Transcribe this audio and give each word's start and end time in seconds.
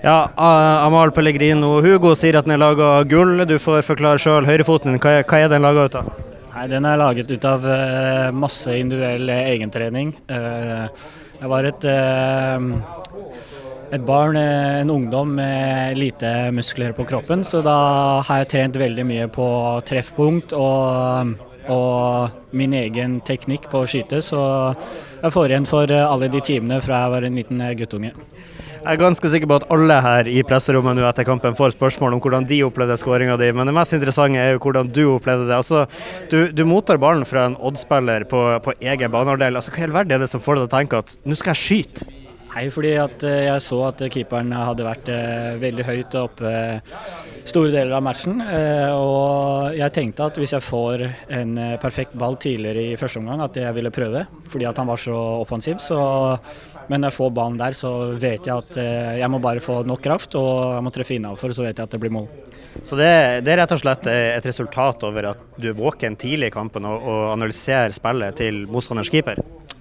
Ja, 0.00 0.30
Amal 0.36 1.10
Pellegrino 1.12 1.74
Hugo 1.84 2.14
sier 2.16 2.38
at 2.38 2.46
den 2.46 2.54
er 2.54 2.60
laga 2.62 2.86
av 2.96 3.08
gull. 3.10 3.42
Du 3.44 3.58
får 3.60 3.82
forklare 3.84 4.20
sjøl. 4.22 4.46
Høyrefoten 4.48 4.96
hva, 4.96 5.18
hva 5.20 5.40
er 5.44 5.50
den 5.52 5.60
laga 5.60 5.84
ut 5.84 5.98
av? 6.00 6.08
Nei, 6.54 6.62
Den 6.72 6.86
er 6.88 6.96
laget 6.96 7.28
ut 7.30 7.44
av 7.44 7.66
uh, 7.68 8.30
masse 8.32 8.72
individuell 8.80 9.28
egentrening. 9.34 10.14
Uh, 10.30 10.88
jeg 11.40 11.48
var 11.52 11.68
et, 11.68 11.84
et 13.92 14.02
barn, 14.04 14.36
en 14.36 14.90
ungdom 14.92 15.30
med 15.38 15.96
lite 15.96 16.32
muskler 16.52 16.92
på 16.96 17.06
kroppen, 17.08 17.44
så 17.48 17.62
da 17.64 17.76
har 18.28 18.42
jeg 18.42 18.50
trent 18.52 18.76
veldig 18.76 19.06
mye 19.08 19.28
på 19.32 19.46
treffpunkt 19.88 20.52
og, 20.52 21.32
og 21.72 22.52
min 22.52 22.76
egen 22.76 23.22
teknikk 23.24 23.70
på 23.72 23.80
å 23.80 23.88
skyte. 23.88 24.20
Så 24.24 24.40
jeg 25.22 25.32
får 25.32 25.54
igjen 25.54 25.68
for 25.68 25.96
alle 25.96 26.28
de 26.28 26.44
timene 26.44 26.82
fra 26.84 27.06
jeg 27.06 27.14
var 27.16 27.28
en 27.30 27.40
liten 27.40 27.64
guttunge. 27.80 28.12
Jeg 28.80 28.96
er 28.96 29.00
ganske 29.00 29.28
sikker 29.28 29.48
på 29.50 29.56
at 29.60 29.66
alle 29.74 29.96
her 30.00 30.28
i 30.30 30.40
presserommet 30.46 30.96
nå 30.96 31.02
etter 31.04 31.26
kampen 31.28 31.52
får 31.56 31.74
spørsmål 31.74 32.14
om 32.16 32.22
hvordan 32.24 32.46
de 32.48 32.62
opplevde 32.64 32.96
skåringa 32.96 33.34
di, 33.36 33.50
men 33.52 33.68
det 33.68 33.74
mest 33.76 33.92
interessante 33.92 34.40
er 34.40 34.54
jo 34.54 34.62
hvordan 34.64 34.88
du 34.88 35.02
opplevde 35.18 35.50
det. 35.50 35.58
Altså, 35.58 35.82
du, 36.32 36.38
du 36.56 36.64
mottar 36.64 36.96
ballen 37.02 37.26
fra 37.28 37.44
en 37.50 37.58
Odd-spiller 37.60 38.24
på, 38.30 38.40
på, 38.64 38.74
egen 38.80 39.12
banehalvdel. 39.12 39.60
Altså, 39.60 39.74
hva 39.74 39.84
i 39.84 39.86
all 39.90 39.98
verden 39.98 40.16
er 40.16 40.24
det 40.24 40.30
som 40.32 40.40
får 40.40 40.56
deg 40.56 40.64
til 40.64 40.70
å 40.70 40.74
tenke 40.78 41.02
at 41.04 41.14
nå 41.28 41.36
skal 41.36 41.52
jeg 41.52 41.64
skyte? 41.66 42.08
Nei, 42.50 42.64
fordi 42.72 42.94
eh, 42.96 43.42
jeg 43.50 43.62
så 43.62 43.82
at 43.90 44.00
keeperen 44.10 44.56
hadde 44.56 44.88
vært 44.88 45.12
eh, 45.12 45.60
veldig 45.60 45.86
høyt 45.86 46.16
oppe 46.18 46.54
store 47.50 47.72
deler 47.74 47.96
av 47.98 48.04
matchen. 48.06 48.40
Eh, 48.40 48.90
og 48.94 49.76
jeg 49.76 49.94
tenkte 49.96 50.30
at 50.30 50.40
hvis 50.40 50.54
jeg 50.56 50.64
får 50.64 51.06
en 51.40 51.56
perfekt 51.82 52.16
ball 52.18 52.38
tidligere 52.40 52.92
i 52.92 52.98
første 53.00 53.20
omgang, 53.20 53.42
at 53.44 53.58
jeg 53.60 53.76
ville 53.76 53.92
prøve. 53.94 54.24
Fordi 54.50 54.68
at 54.70 54.78
han 54.80 54.88
var 54.90 55.02
så 55.02 55.16
offensiv. 55.42 55.82
Så 55.82 55.98
men 56.90 57.04
når 57.04 57.12
jeg 57.12 57.18
får 57.20 57.34
ballen 57.34 57.58
der, 57.60 57.74
så 57.76 57.90
vet 58.18 58.48
jeg 58.48 58.50
at 58.50 58.78
eh, 58.82 59.18
jeg 59.20 59.30
må 59.30 59.38
bare 59.42 59.62
få 59.62 59.80
nok 59.86 60.02
kraft, 60.02 60.34
og 60.38 60.74
jeg 60.74 60.82
må 60.82 60.90
treffe 60.94 61.14
innafor, 61.14 61.54
så 61.54 61.66
vet 61.68 61.78
jeg 61.78 61.86
at 61.86 61.94
det 61.94 62.00
blir 62.02 62.14
mål. 62.16 62.26
Så 62.86 62.98
det, 62.98 63.10
det, 63.46 63.52
er 63.52 63.60
rett 63.62 63.74
og 63.74 63.80
slett 63.82 64.08
et 64.10 64.46
resultat 64.46 65.06
over 65.06 65.30
at 65.32 65.40
du 65.60 65.68
er 65.70 65.78
våken 65.78 66.16
tidlig 66.18 66.50
i 66.50 66.54
kampen 66.54 66.86
og, 66.86 67.02
og 67.02 67.22
analyserer 67.36 67.94
spillet 67.94 68.38
til 68.42 68.64
motstanders 68.70 69.10
keeper? 69.12 69.38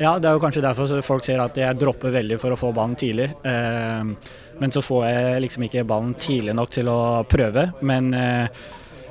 Ja, 0.00 0.14
det 0.16 0.30
er 0.30 0.36
jo 0.36 0.40
kanskje 0.40 0.62
derfor 0.64 1.02
folk 1.04 1.24
ser 1.26 1.42
at 1.44 1.58
jeg 1.60 1.76
dropper 1.76 2.14
veldig 2.14 2.38
for 2.40 2.54
å 2.54 2.58
få 2.58 2.70
ballen 2.72 2.96
tidlig. 2.96 3.26
Eh, 3.44 4.12
men 4.60 4.72
så 4.72 4.80
får 4.80 5.02
jeg 5.10 5.42
liksom 5.44 5.66
ikke 5.66 5.84
ballen 5.88 6.14
tidlig 6.16 6.54
nok 6.56 6.72
til 6.78 6.88
å 6.92 7.00
prøve. 7.28 7.70
Men 7.84 8.14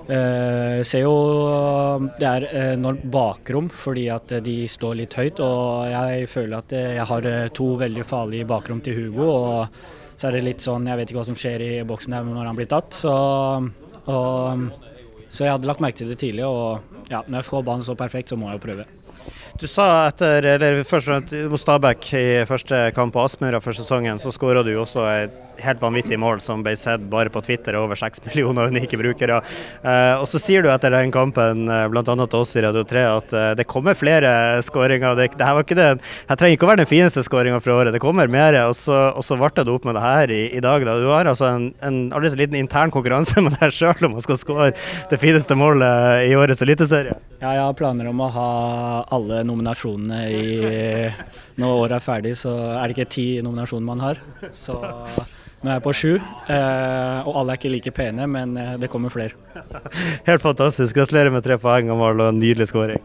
Uh, 0.09 0.81
ser 0.89 1.03
jo 1.03 1.17
det 2.17 2.25
er 2.25 2.45
enormt 2.71 3.03
bakrom 3.13 3.67
fordi 3.69 4.07
at 4.09 4.31
de 4.41 4.55
står 4.65 4.95
litt 5.03 5.13
høyt. 5.13 5.37
Og 5.45 5.85
jeg 5.91 6.23
føler 6.31 6.63
at 6.63 6.73
jeg 6.73 7.05
har 7.11 7.27
to 7.53 7.67
veldig 7.77 8.05
farlige 8.09 8.47
bakrom 8.49 8.81
til 8.81 8.97
Hugo. 8.97 9.27
Og 9.29 10.15
så 10.19 10.27
er 10.27 10.39
det 10.39 10.47
litt 10.47 10.65
sånn, 10.65 10.89
jeg 10.89 10.97
vet 10.97 11.11
ikke 11.11 11.21
hva 11.21 11.27
som 11.29 11.37
skjer 11.37 11.61
i 11.63 11.71
boksen 11.87 12.15
der 12.17 12.25
når 12.25 12.49
han 12.49 12.57
blir 12.57 12.71
tatt. 12.71 12.89
Så, 12.97 13.13
og, 14.09 14.65
så 15.29 15.45
jeg 15.45 15.53
hadde 15.53 15.69
lagt 15.69 15.85
merke 15.85 16.01
til 16.01 16.09
det 16.09 16.17
tidlig. 16.25 16.47
Og 16.49 17.05
ja, 17.13 17.21
når 17.27 17.43
jeg 17.43 17.49
får 17.51 17.67
ballen 17.69 17.85
så 17.85 17.95
perfekt, 17.99 18.33
så 18.33 18.39
må 18.39 18.49
jeg 18.49 18.57
jo 18.57 18.65
prøve. 18.65 18.89
Du 19.59 19.67
sa 19.67 20.07
etter, 20.07 20.45
eller 20.53 20.77
først 20.87 21.33
mot 21.51 21.59
Stabæk 21.59 22.05
i 22.15 22.27
første 22.47 22.77
kamp 22.95 23.11
på 23.11 23.25
Aspmyra 23.25 23.59
for 23.59 23.75
sesongen, 23.75 24.15
så 24.15 24.31
skåra 24.31 24.63
du 24.63 24.71
også 24.79 25.03
et 25.11 25.49
helt 25.63 25.81
vanvittig 25.81 26.19
mål 26.19 26.39
som 26.43 26.63
ble 26.63 26.75
sett 26.79 27.03
bare 27.11 27.31
på 27.33 27.41
Twitter 27.45 27.75
over 27.79 27.99
seks 27.99 28.23
millioner 28.27 28.71
unike 28.71 28.99
brukere. 28.99 29.41
Eh, 29.83 30.15
og 30.19 30.27
så 30.29 30.41
sier 30.41 30.63
du 30.63 30.69
etter 30.71 30.93
den 30.93 31.13
kampen, 31.13 31.67
eh, 31.67 31.85
bl.a. 31.91 32.03
til 32.05 32.39
oss 32.39 32.55
i 32.55 32.63
Radio 32.63 32.85
3, 32.87 33.05
at 33.09 33.35
eh, 33.35 33.49
det 33.59 33.67
kommer 33.69 33.97
flere 33.97 34.31
skåringer. 34.65 35.17
Det, 35.19 35.29
her 35.43 35.57
var 35.57 35.67
ikke 35.67 35.79
det, 35.79 35.89
her 36.29 36.39
trenger 36.39 36.57
ikke 36.57 36.67
å 36.67 36.71
være 36.71 36.83
den 36.83 36.91
fineste 36.91 37.23
skåringa 37.25 37.61
fra 37.63 37.77
året, 37.81 37.93
det 37.95 38.03
kommer 38.03 38.31
mer. 38.31 38.57
Og 38.69 38.75
så, 38.79 38.97
og 39.11 39.25
så 39.25 39.37
varte 39.39 39.65
du 39.67 39.73
opp 39.75 39.87
med 39.87 39.97
det 39.97 40.05
her 40.05 40.35
i, 40.35 40.41
i 40.55 40.63
dag. 40.63 40.85
Da. 40.87 40.97
Du 41.01 41.09
har 41.11 41.29
altså 41.29 41.49
en, 41.51 41.69
en 41.85 42.01
aldri 42.15 42.33
så 42.33 42.39
liten 42.39 42.59
intern 42.59 42.93
konkurranse 42.93 43.41
med 43.45 43.57
deg 43.59 43.75
sjøl 43.75 44.09
om 44.09 44.15
å 44.19 44.23
skal 44.23 44.39
skåre 44.39 44.71
det 45.11 45.21
fineste 45.21 45.57
målet 45.59 46.29
i 46.29 46.35
årets 46.39 46.63
eliteserie. 46.65 47.17
Ja, 47.39 47.53
jeg 47.55 47.63
har 47.63 47.75
planer 47.77 48.09
om 48.11 48.19
å 48.23 48.31
ha 48.35 48.49
alle 49.15 49.43
nominasjonene 49.49 50.21
i 50.29 50.45
Når 51.59 51.83
året 51.83 51.97
er 51.97 52.05
ferdig, 52.05 52.37
så 52.39 52.53
er 52.77 52.87
det 52.87 52.95
ikke 52.95 53.13
ti 53.17 53.27
nominasjoner 53.43 53.89
man 53.89 54.05
har. 54.05 54.23
Så 54.55 54.79
nå 55.59 55.67
er 55.67 55.75
jeg 55.75 55.83
på 55.83 55.91
sju, 55.91 56.11
eh, 56.15 57.17
og 57.27 57.33
alle 57.41 57.51
er 57.51 57.59
ikke 57.59 57.71
like 57.73 57.91
pene, 57.91 58.27
men 58.31 58.55
eh, 58.55 58.75
det 58.79 58.87
kommer 58.91 59.11
flere. 59.11 59.35
Helt 60.29 60.43
fantastisk. 60.43 60.95
Gratulerer 60.95 61.33
med 61.35 61.43
tre 61.43 61.59
poeng 61.59 61.91
og 61.91 62.05
en 62.23 62.39
nydelig 62.39 62.69
skåring. 62.71 63.03